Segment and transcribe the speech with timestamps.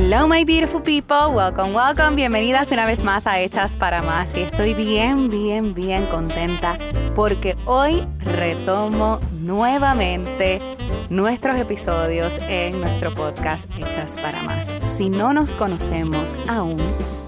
[0.00, 4.36] Hello my beautiful people, welcome, welcome, bienvenidas una vez más a Hechas para Más.
[4.36, 6.78] Y estoy bien, bien, bien contenta
[7.16, 10.60] porque hoy retomo nuevamente
[11.10, 14.70] nuestros episodios en nuestro podcast Hechas para Más.
[14.84, 16.78] Si no nos conocemos aún,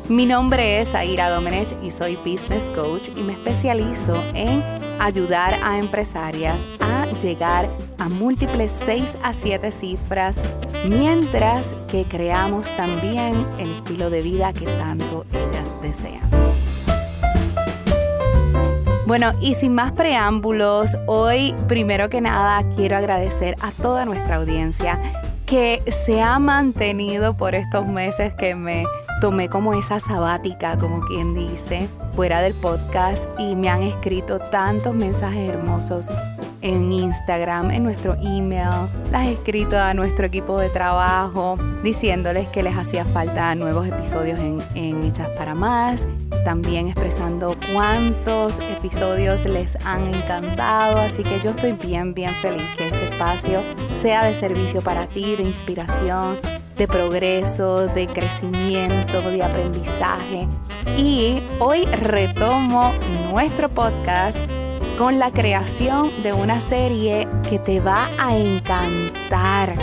[0.08, 4.62] mi nombre es Aira Domenech y soy business coach y me especializo en
[5.00, 10.40] ayudar a empresarias a llegar a múltiples 6 a 7 cifras,
[10.88, 16.28] mientras que creamos también el estilo de vida que tanto ellas desean.
[19.06, 25.00] Bueno, y sin más preámbulos, hoy primero que nada quiero agradecer a toda nuestra audiencia
[25.46, 28.84] que se ha mantenido por estos meses que me
[29.20, 34.94] tomé como esa sabática, como quien dice, fuera del podcast y me han escrito tantos
[34.94, 36.12] mensajes hermosos
[36.62, 42.62] en Instagram, en nuestro email, las he escrito a nuestro equipo de trabajo diciéndoles que
[42.62, 46.06] les hacía falta nuevos episodios en, en Hechas para Más,
[46.44, 52.88] también expresando cuántos episodios les han encantado, así que yo estoy bien, bien feliz que
[52.88, 56.38] este espacio sea de servicio para ti, de inspiración,
[56.76, 60.48] de progreso, de crecimiento, de aprendizaje.
[60.96, 62.92] Y hoy retomo
[63.30, 64.40] nuestro podcast
[65.00, 69.74] con la creación de una serie que te va a encantar,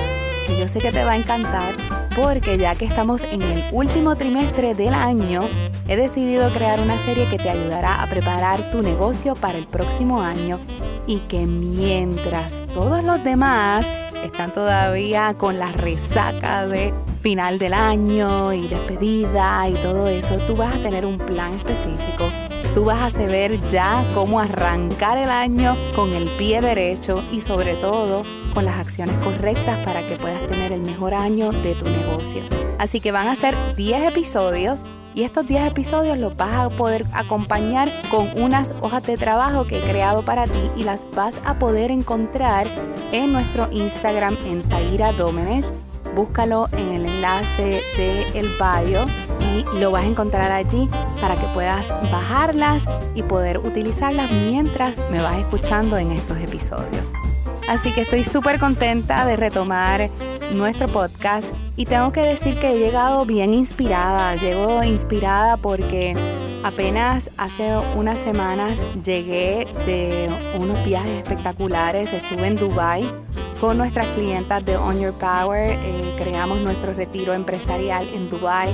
[0.45, 1.75] que yo sé que te va a encantar
[2.15, 5.49] porque ya que estamos en el último trimestre del año,
[5.87, 10.21] he decidido crear una serie que te ayudará a preparar tu negocio para el próximo
[10.21, 10.59] año
[11.07, 13.89] y que mientras todos los demás
[14.23, 16.93] están todavía con la resaca de
[17.23, 22.29] final del año y despedida y todo eso, tú vas a tener un plan específico
[22.77, 27.73] tú vas a saber ya cómo arrancar el año con el pie derecho y sobre
[27.73, 28.21] todo
[28.53, 32.43] con las acciones correctas para que puedas tener el mejor año de tu negocio.
[32.77, 34.83] Así que van a ser 10 episodios
[35.15, 39.79] y estos 10 episodios los vas a poder acompañar con unas hojas de trabajo que
[39.79, 42.69] he creado para ti y las vas a poder encontrar
[43.11, 45.73] en nuestro Instagram en Zaira Domenech
[46.17, 49.05] búscalo en el enlace de el bio
[49.79, 50.89] lo vas a encontrar allí
[51.21, 57.13] para que puedas bajarlas y poder utilizarlas mientras me vas escuchando en estos episodios.
[57.67, 60.09] Así que estoy súper contenta de retomar
[60.53, 64.35] nuestro podcast y tengo que decir que he llegado bien inspirada.
[64.35, 66.15] Llego inspirada porque
[66.63, 72.13] apenas hace unas semanas llegué de unos viajes espectaculares.
[72.13, 73.13] Estuve en Dubai
[73.59, 75.71] con nuestras clientas de On Your Power.
[75.71, 78.73] Eh, creamos nuestro retiro empresarial en Dubai.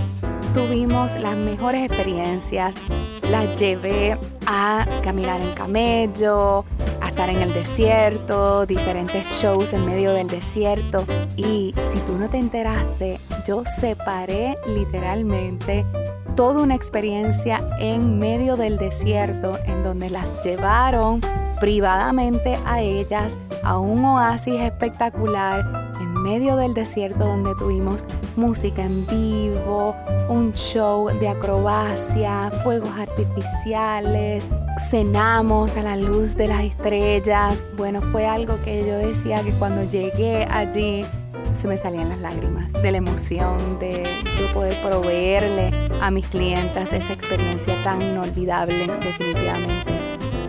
[0.53, 2.75] Tuvimos las mejores experiencias.
[3.23, 4.15] Las llevé
[4.45, 6.63] a caminar en camello,
[7.01, 11.05] a estar en el desierto, diferentes shows en medio del desierto.
[11.37, 15.87] Y si tú no te enteraste, yo separé literalmente
[16.35, 21.19] toda una experiencia en medio del desierto en donde las llevaron
[21.59, 28.05] privadamente a ellas a un oasis espectacular en medio del desierto donde tuvimos
[28.35, 29.95] música en vivo,
[30.29, 34.49] un show de acrobacia, fuegos artificiales,
[34.89, 37.65] cenamos a la luz de las estrellas.
[37.77, 41.05] Bueno, fue algo que yo decía que cuando llegué allí
[41.53, 44.07] se me salían las lágrimas de la emoción de,
[44.53, 45.71] poder proveerle
[46.01, 49.93] a mis clientas esa experiencia tan inolvidable definitivamente.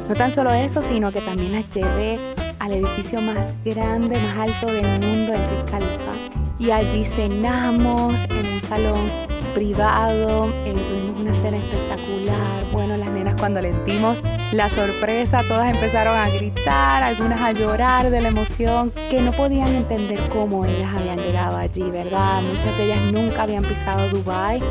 [0.09, 2.19] No tan solo eso, sino que también las llevé
[2.65, 6.15] al edificio más grande, más alto del mundo, el Khalifa.
[6.59, 9.11] Y allí cenamos en un salón
[9.53, 12.65] privado, eh, tuvimos una cena espectacular.
[12.73, 14.23] Bueno, las nenas cuando les dimos
[14.55, 19.75] la sorpresa, todas empezaron a gritar, algunas a llorar de la emoción, que no podían
[19.75, 22.41] entender cómo ellas habían llegado allí, ¿verdad?
[22.41, 24.63] Muchas de ellas nunca habían pisado Dubai,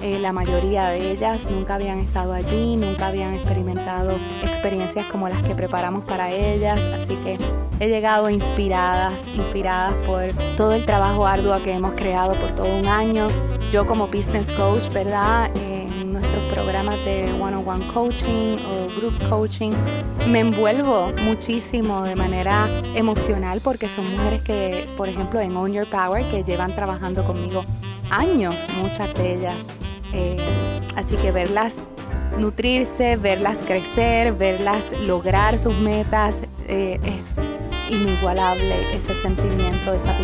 [0.00, 5.42] eh, la mayoría de ellas nunca habían estado allí, nunca habían experimentado experiencias como las
[5.42, 7.36] que preparamos para ellas, así que
[7.80, 12.86] he llegado inspiradas, inspiradas por todo el trabajo arduo que hemos creado por todo un
[12.86, 13.26] año.
[13.72, 15.50] Yo como business coach, ¿verdad?
[15.56, 15.81] Nuestros
[16.82, 19.72] programas de one-on-one coaching o group coaching,
[20.28, 25.88] me envuelvo muchísimo de manera emocional porque son mujeres que, por ejemplo, en Own Your
[25.88, 27.64] Power, que llevan trabajando conmigo
[28.10, 29.66] años, muchas de ellas.
[30.12, 31.80] Eh, así que verlas
[32.38, 37.36] nutrirse, verlas crecer, verlas lograr sus metas, eh, es
[37.90, 40.21] inigualable ese sentimiento de satisfacción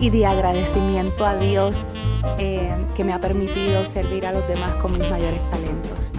[0.00, 1.86] y de agradecimiento a Dios
[2.38, 6.12] eh, que me ha permitido servir a los demás con mis mayores talentos.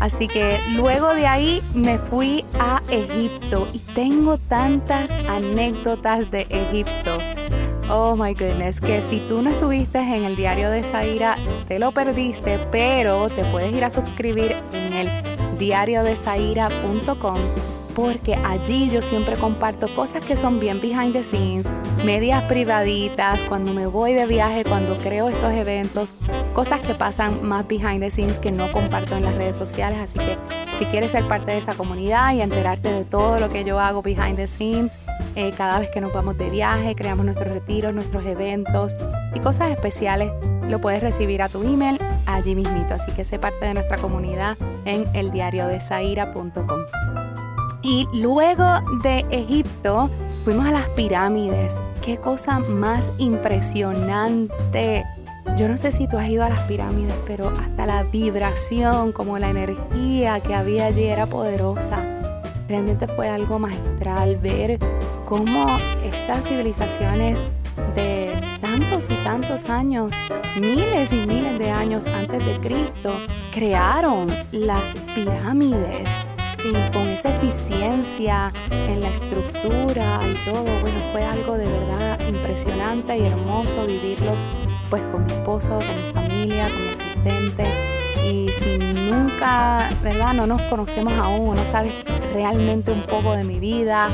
[0.00, 7.18] Así que luego de ahí me fui a Egipto y tengo tantas anécdotas de Egipto
[7.90, 11.92] Oh my goodness, que si tú no estuviste en el diario de Zaira, te lo
[11.92, 17.36] perdiste, pero te puedes ir a suscribir en el diariodesaira.com
[17.94, 21.70] porque allí yo siempre comparto cosas que son bien behind the scenes,
[22.04, 26.14] medias privaditas, cuando me voy de viaje, cuando creo estos eventos,
[26.52, 29.98] cosas que pasan más behind the scenes que no comparto en las redes sociales.
[29.98, 30.36] Así que
[30.74, 34.02] si quieres ser parte de esa comunidad y enterarte de todo lo que yo hago
[34.02, 34.98] behind the scenes,
[35.34, 38.96] eh, cada vez que nos vamos de viaje, creamos nuestros retiros, nuestros eventos
[39.34, 40.30] y cosas especiales,
[40.68, 42.94] lo puedes recibir a tu email allí mismito.
[42.94, 46.80] Así que sé parte de nuestra comunidad en eldiariodesaira.com.
[47.82, 48.64] Y luego
[49.02, 50.10] de Egipto
[50.44, 51.82] fuimos a las pirámides.
[52.04, 55.06] Qué cosa más impresionante.
[55.56, 59.38] Yo no sé si tú has ido a las pirámides, pero hasta la vibración, como
[59.38, 62.04] la energía que había allí era poderosa.
[62.68, 64.78] Realmente fue algo magistral ver
[65.24, 67.42] cómo estas civilizaciones
[67.94, 70.10] de tantos y tantos años,
[70.60, 73.16] miles y miles de años antes de Cristo,
[73.50, 76.14] crearon las pirámides
[76.64, 83.18] y con esa eficiencia en la estructura y todo, bueno, fue algo de verdad impresionante
[83.18, 84.34] y hermoso vivirlo
[84.88, 87.66] pues con mi esposo, con mi familia, con mi asistente.
[88.26, 90.32] Y si nunca, ¿verdad?
[90.32, 91.92] No nos conocemos aún, no sabes
[92.32, 94.08] realmente un poco de mi vida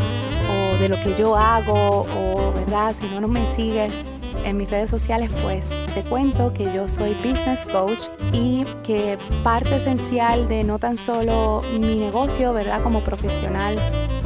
[0.50, 2.92] o de lo que yo hago o, ¿verdad?
[2.92, 3.96] Si no, no me sigues
[4.44, 9.76] en mis redes sociales, pues te cuento que yo soy business coach y que parte
[9.76, 12.82] esencial de no tan solo mi negocio, ¿verdad?
[12.82, 13.76] Como profesional,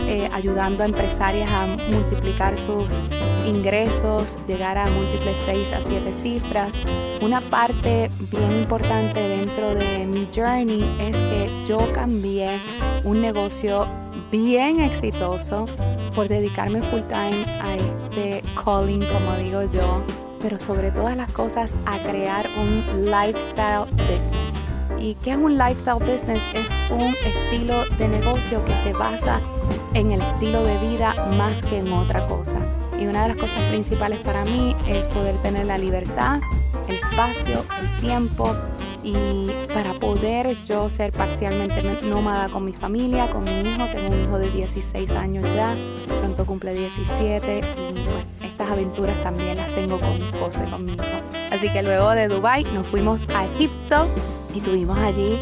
[0.00, 3.00] eh, ayudando a empresarias a multiplicar sus
[3.46, 6.78] ingresos, llegar a múltiples 6 a 7 cifras.
[7.20, 12.60] Una parte bien importante dentro de mi journey es que yo cambié
[13.04, 13.86] un negocio
[14.30, 15.66] bien exitoso
[16.14, 17.76] por dedicarme full time a
[18.14, 20.02] este calling, como digo yo,
[20.40, 24.54] pero sobre todas las cosas a crear un lifestyle business.
[24.98, 26.42] ¿Y qué es un lifestyle business?
[26.54, 29.40] Es un estilo de negocio que se basa
[29.94, 32.58] en el estilo de vida más que en otra cosa.
[32.98, 36.40] Y una de las cosas principales para mí es poder tener la libertad,
[36.88, 38.54] el espacio, el tiempo
[39.02, 44.22] y para poder yo ser parcialmente nómada con mi familia, con mi hijo, tengo un
[44.22, 45.76] hijo de 16 años ya,
[46.42, 50.94] cumple 17 y pues estas aventuras también las tengo con mi esposo y con mi
[50.94, 51.04] hijo.
[51.50, 54.08] Así que luego de Dubai nos fuimos a Egipto
[54.54, 55.38] y tuvimos allí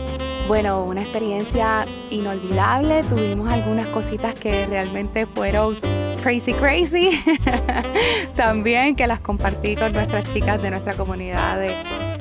[0.49, 3.03] bueno, una experiencia inolvidable.
[3.05, 5.79] Tuvimos algunas cositas que realmente fueron
[6.23, 7.11] crazy, crazy.
[8.37, 11.61] También que las compartí con nuestras chicas de nuestra comunidad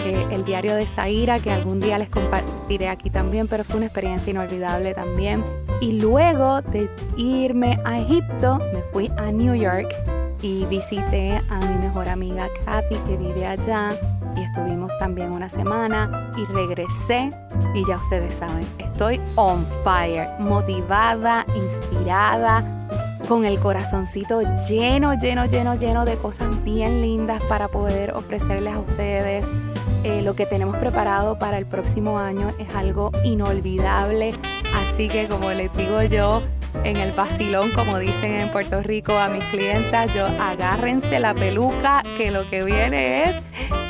[0.06, 4.32] el diario de Zaira, que algún día les compartiré aquí también, pero fue una experiencia
[4.32, 5.44] inolvidable también.
[5.80, 9.94] Y luego de irme a Egipto, me fui a New York
[10.42, 13.96] y visité a mi mejor amiga Katy, que vive allá,
[14.36, 17.32] y estuvimos también una semana y regresé
[17.74, 22.66] y ya ustedes saben, estoy on fire, motivada, inspirada,
[23.28, 28.80] con el corazoncito lleno, lleno, lleno, lleno de cosas bien lindas para poder ofrecerles a
[28.80, 29.50] ustedes
[30.04, 34.34] eh, lo que tenemos preparado para el próximo año es algo inolvidable.
[34.76, 36.42] Así que como les digo yo,
[36.84, 42.04] en el vacilón, como dicen en Puerto Rico a mis clientas, yo agárrense la peluca,
[42.18, 43.38] que lo que viene es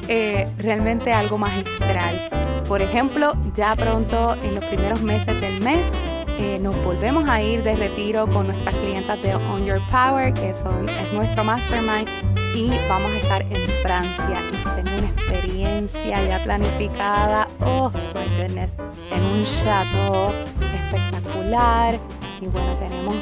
[0.08, 2.30] eh, realmente algo magistral.
[2.68, 5.94] Por ejemplo, ya pronto en los primeros meses del mes
[6.38, 10.56] eh, nos volvemos a ir de retiro con nuestras clientas de On Your Power, que
[10.56, 12.08] son, es nuestro mastermind,
[12.54, 14.42] y vamos a estar en Francia.
[14.76, 18.76] tengo una experiencia ya planificada, oh my goodness,
[19.12, 20.34] en un chateau
[20.74, 22.00] espectacular.
[22.42, 23.16] Y bueno, tenemos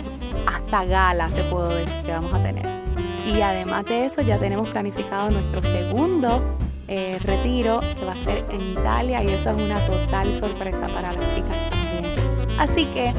[0.47, 2.67] hasta galas, te puedo decir, que vamos a tener.
[3.25, 6.41] Y además de eso, ya tenemos planificado nuestro segundo
[6.87, 11.13] eh, retiro, que va a ser en Italia, y eso es una total sorpresa para
[11.13, 11.55] las chicas
[12.57, 13.13] Así que,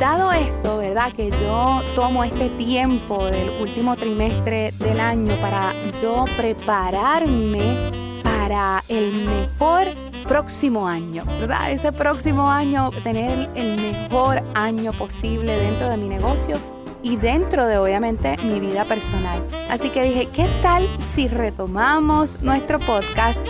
[0.00, 1.12] dado esto, ¿verdad?
[1.12, 9.12] Que yo tomo este tiempo del último trimestre del año para yo prepararme para el
[9.12, 9.88] mejor
[10.26, 11.70] próximo año, ¿verdad?
[11.70, 16.58] Ese próximo año, tener el mejor año posible dentro de mi negocio
[17.02, 19.46] y dentro de obviamente mi vida personal.
[19.68, 23.44] Así que dije, ¿qué tal si retomamos nuestro podcast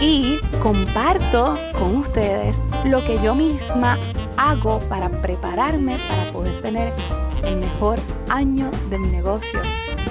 [0.00, 3.98] y comparto con ustedes lo que yo misma
[4.36, 6.92] hago para prepararme para poder tener
[7.44, 9.60] el mejor año de mi negocio.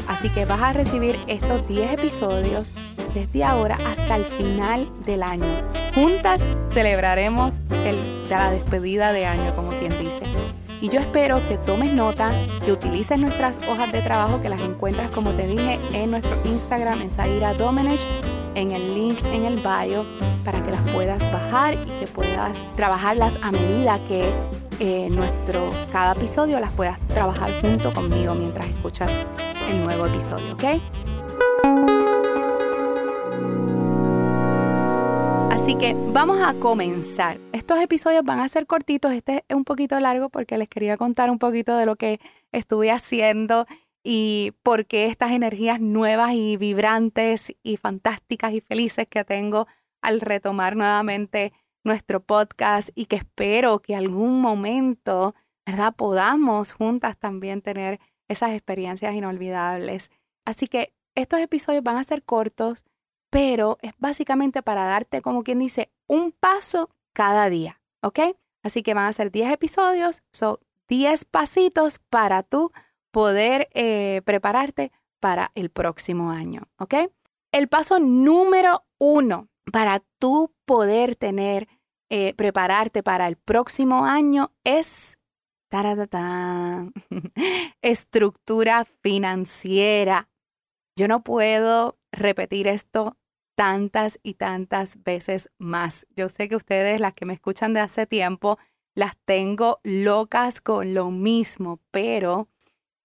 [0.07, 2.73] Así que vas a recibir estos 10 episodios
[3.13, 5.63] desde ahora hasta el final del año.
[5.93, 10.23] Juntas celebraremos el, la despedida de año, como quien dice.
[10.81, 15.09] Y yo espero que tomes nota, que utilices nuestras hojas de trabajo, que las encuentras,
[15.09, 18.05] como te dije, en nuestro Instagram, en Zaira Domenech,
[18.55, 20.05] en el link en el bio,
[20.45, 24.31] para que las puedas bajar y que puedas trabajarlas a medida que
[24.79, 29.19] eh, nuestro cada episodio las puedas trabajar junto conmigo mientras escuchas
[29.67, 30.63] el nuevo episodio, ¿ok?
[35.51, 37.39] Así que vamos a comenzar.
[37.51, 41.31] Estos episodios van a ser cortitos, este es un poquito largo porque les quería contar
[41.31, 42.19] un poquito de lo que
[42.51, 43.65] estuve haciendo
[44.03, 49.65] y por qué estas energías nuevas y vibrantes y fantásticas y felices que tengo
[50.05, 51.51] al retomar nuevamente
[51.83, 55.35] nuestro podcast y que espero que algún momento,
[55.65, 55.95] ¿verdad?
[55.95, 60.11] Podamos juntas también tener esas experiencias inolvidables.
[60.45, 62.85] Así que estos episodios van a ser cortos,
[63.29, 68.19] pero es básicamente para darte, como quien dice, un paso cada día, ¿ok?
[68.63, 70.57] Así que van a ser 10 episodios, son
[70.87, 72.71] 10 pasitos para tú
[73.11, 76.95] poder eh, prepararte para el próximo año, ¿ok?
[77.51, 81.67] El paso número uno para tú poder tener,
[82.09, 85.17] eh, prepararte para el próximo año es
[87.81, 90.29] estructura financiera.
[90.97, 93.17] Yo no puedo repetir esto
[93.57, 96.05] tantas y tantas veces más.
[96.15, 98.57] Yo sé que ustedes, las que me escuchan de hace tiempo,
[98.95, 102.47] las tengo locas con lo mismo, pero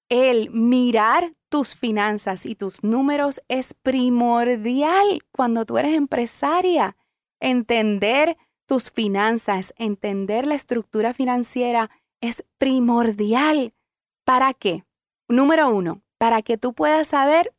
[0.09, 6.97] el mirar tus finanzas y tus números es primordial cuando tú eres empresaria.
[7.40, 11.90] Entender tus finanzas, entender la estructura financiera
[12.23, 13.75] es primordial.
[14.25, 14.85] ¿Para qué?
[15.28, 17.54] Número uno, para que tú puedas saber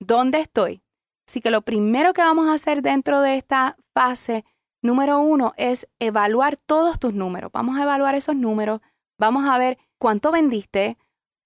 [0.00, 0.82] dónde estoy,
[1.30, 4.44] Así que lo primero que vamos a hacer dentro de esta fase
[4.82, 7.52] número uno es evaluar todos tus números.
[7.52, 8.80] Vamos a evaluar esos números.
[9.16, 10.98] Vamos a ver cuánto vendiste,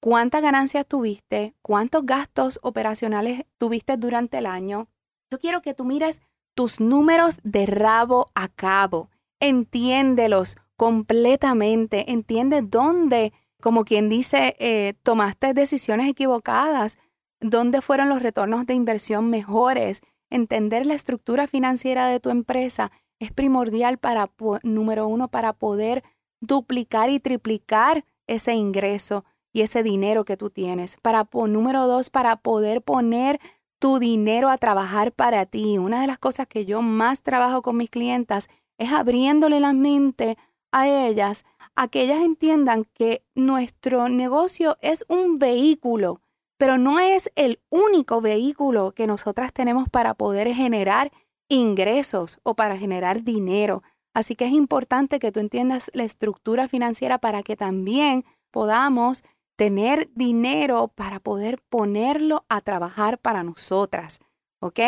[0.04, 4.86] cuántas ganancias tuviste, cuántos gastos operacionales tuviste durante el año.
[5.30, 6.20] Yo quiero que tú mires
[6.54, 9.08] tus números de rabo a cabo.
[9.40, 12.12] Entiéndelos completamente.
[12.12, 13.32] Entiende dónde,
[13.62, 16.98] como quien dice, eh, tomaste decisiones equivocadas
[17.40, 20.02] dónde fueron los retornos de inversión mejores.
[20.28, 24.30] Entender la estructura financiera de tu empresa es primordial para,
[24.64, 26.04] número uno, para poder
[26.42, 30.98] duplicar y triplicar ese ingreso y ese dinero que tú tienes.
[31.00, 33.40] Para, número dos, para poder poner
[33.78, 35.78] tu dinero a trabajar para ti.
[35.78, 40.36] Una de las cosas que yo más trabajo con mis clientas es abriéndole la mente
[40.72, 46.20] a ellas, a que ellas entiendan que nuestro negocio es un vehículo
[46.56, 51.12] pero no es el único vehículo que nosotras tenemos para poder generar
[51.48, 53.82] ingresos o para generar dinero.
[54.14, 59.24] Así que es importante que tú entiendas la estructura financiera para que también podamos
[59.56, 64.20] tener dinero para poder ponerlo a trabajar para nosotras.
[64.60, 64.80] ¿Ok?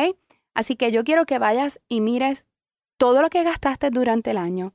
[0.55, 2.47] Así que yo quiero que vayas y mires
[2.97, 4.75] todo lo que gastaste durante el año,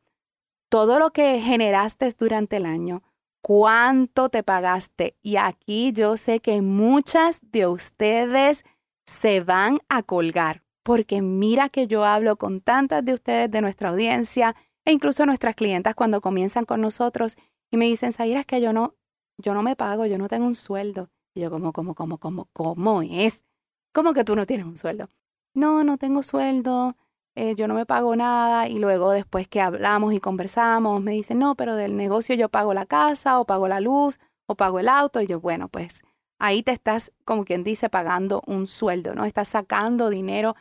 [0.70, 3.04] todo lo que generaste durante el año,
[3.42, 5.18] cuánto te pagaste.
[5.22, 8.64] Y aquí yo sé que muchas de ustedes
[9.06, 13.90] se van a colgar, porque mira que yo hablo con tantas de ustedes de nuestra
[13.90, 14.56] audiencia
[14.86, 17.38] e incluso nuestras clientas cuando comienzan con nosotros
[17.72, 18.96] y me dicen, Zaira, es que yo no,
[19.42, 21.10] yo no me pago, yo no tengo un sueldo.
[21.34, 23.44] Y yo como, como, como, como, ¿cómo es?
[23.94, 25.10] ¿Cómo que tú no tienes un sueldo?
[25.54, 26.96] No, no tengo sueldo,
[27.36, 31.40] eh, yo no me pago nada y luego después que hablamos y conversamos me dicen,
[31.40, 34.90] no, pero del negocio yo pago la casa o pago la luz o pago el
[34.90, 36.04] auto y yo, bueno, pues
[36.40, 39.24] ahí te estás, como quien dice, pagando un sueldo, ¿no?
[39.24, 40.56] Estás sacando dinero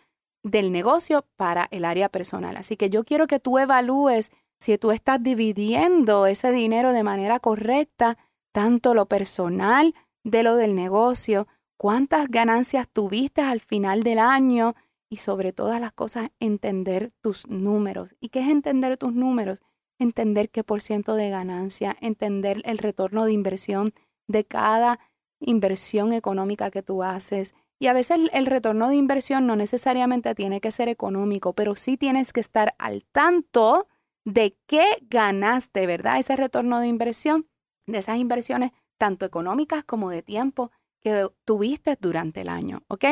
[0.44, 2.56] del negocio para el área personal.
[2.56, 7.40] Así que yo quiero que tú evalúes si tú estás dividiendo ese dinero de manera
[7.40, 8.16] correcta,
[8.52, 14.74] tanto lo personal de lo del negocio, cuántas ganancias tuviste al final del año,
[15.10, 18.16] y sobre todas las cosas entender tus números.
[18.20, 19.62] ¿Y qué es entender tus números?
[19.98, 23.92] Entender qué por ciento de ganancia, entender el retorno de inversión
[24.28, 25.00] de cada
[25.40, 27.54] inversión económica que tú haces.
[27.80, 31.96] Y a veces el retorno de inversión no necesariamente tiene que ser económico, pero sí
[31.96, 33.88] tienes que estar al tanto
[34.24, 36.18] de qué ganaste, ¿verdad?
[36.18, 37.48] Ese retorno de inversión,
[37.92, 40.70] de esas inversiones tanto económicas como de tiempo
[41.00, 43.04] que tuviste durante el año, ¿ok?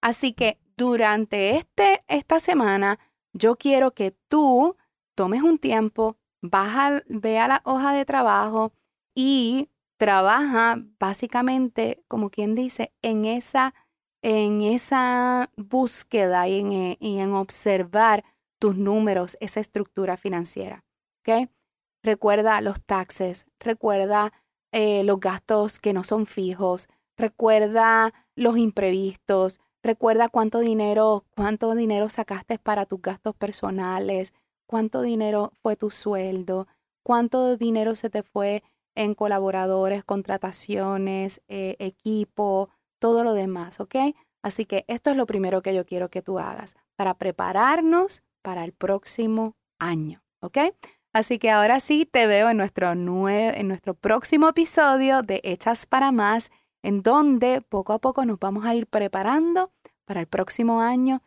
[0.00, 2.98] Así que durante este, esta semana,
[3.32, 4.76] yo quiero que tú
[5.14, 8.72] tomes un tiempo, baja, vea la hoja de trabajo
[9.14, 13.74] y trabaja básicamente, como quien dice, en esa,
[14.22, 18.24] en esa búsqueda y en, en observar
[18.58, 20.84] tus números, esa estructura financiera.
[21.20, 21.50] ¿okay?
[22.02, 24.32] Recuerda los taxes, recuerda
[24.72, 32.08] eh, los gastos que no son fijos, recuerda los imprevistos, recuerda cuánto dinero, cuánto dinero
[32.08, 34.32] sacaste para tus gastos personales,
[34.66, 36.68] cuánto dinero fue tu sueldo,
[37.02, 38.62] cuánto dinero se te fue
[38.94, 43.96] en colaboradores, contrataciones, eh, equipo, todo lo demás, ¿ok?
[44.42, 48.64] Así que esto es lo primero que yo quiero que tú hagas para prepararnos para
[48.64, 50.58] el próximo año, ¿ok?
[51.12, 56.12] Así que ahora sí te veo en nuestro, en nuestro próximo episodio de Hechas para
[56.12, 56.50] Más,
[56.82, 59.72] en donde poco a poco nos vamos a ir preparando
[60.04, 61.22] para el próximo año,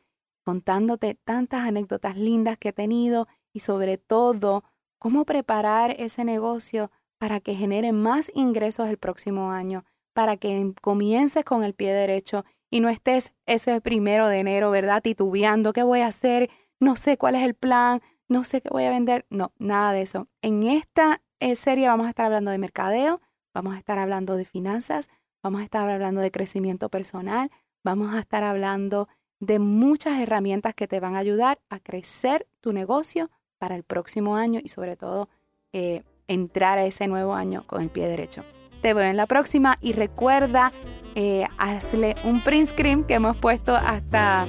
[0.45, 4.63] contándote tantas anécdotas lindas que he tenido y sobre todo
[4.99, 11.43] cómo preparar ese negocio para que genere más ingresos el próximo año, para que comiences
[11.43, 15.01] con el pie derecho y no estés ese primero de enero, ¿verdad?
[15.01, 16.49] Titubeando, ¿qué voy a hacer?
[16.79, 19.25] No sé cuál es el plan, no sé qué voy a vender.
[19.29, 20.27] No, nada de eso.
[20.41, 23.21] En esta eh, serie vamos a estar hablando de mercadeo,
[23.53, 25.09] vamos a estar hablando de finanzas,
[25.41, 27.51] vamos a estar hablando de crecimiento personal,
[27.83, 29.07] vamos a estar hablando
[29.39, 34.35] de muchas herramientas que te van a ayudar a crecer tu negocio para el próximo
[34.37, 35.29] año y sobre todo
[35.73, 38.43] eh, entrar a ese nuevo año con el pie derecho.
[38.81, 40.71] Te veo en la próxima y recuerda,
[41.15, 44.47] eh, hazle un print screen que hemos puesto hasta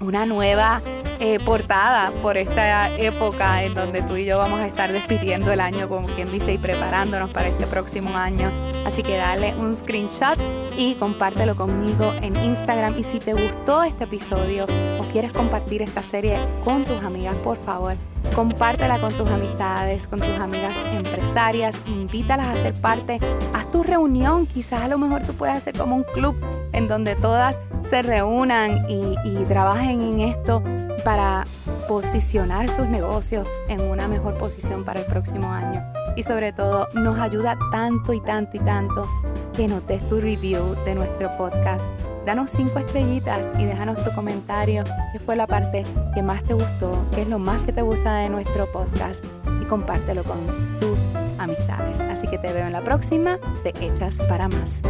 [0.00, 0.82] una nueva
[1.18, 5.60] eh, portada por esta época en donde tú y yo vamos a estar despidiendo el
[5.60, 8.52] año, como quien dice, y preparándonos para ese próximo año.
[8.84, 10.38] Así que dale un screenshot
[10.76, 12.98] y compártelo conmigo en Instagram.
[12.98, 14.66] Y si te gustó este episodio
[14.98, 17.94] o quieres compartir esta serie con tus amigas, por favor,
[18.34, 23.20] compártela con tus amistades, con tus amigas empresarias, invítalas a ser parte,
[23.54, 26.36] haz tu reunión, quizás a lo mejor tú puedes hacer como un club
[26.72, 30.62] en donde todas se reúnan y, y trabajen en esto
[31.06, 31.46] para
[31.86, 35.80] posicionar sus negocios en una mejor posición para el próximo año.
[36.16, 39.08] Y sobre todo nos ayuda tanto y tanto y tanto
[39.56, 41.88] que nos des tu review de nuestro podcast.
[42.24, 47.06] Danos cinco estrellitas y déjanos tu comentario, qué fue la parte que más te gustó,
[47.14, 49.24] qué es lo más que te gusta de nuestro podcast
[49.62, 50.40] y compártelo con
[50.80, 50.98] tus
[51.38, 52.00] amistades.
[52.00, 54.82] Así que te veo en la próxima de Hechas para Más.